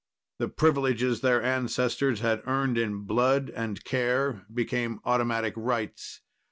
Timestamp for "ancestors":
1.43-2.21